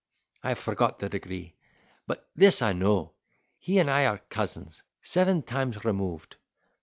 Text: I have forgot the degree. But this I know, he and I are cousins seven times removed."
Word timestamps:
I 0.41 0.49
have 0.49 0.57
forgot 0.57 0.97
the 0.97 1.09
degree. 1.09 1.53
But 2.07 2.27
this 2.35 2.63
I 2.63 2.73
know, 2.73 3.11
he 3.59 3.77
and 3.77 3.87
I 3.87 4.07
are 4.07 4.17
cousins 4.29 4.81
seven 5.03 5.43
times 5.43 5.85
removed." 5.85 6.37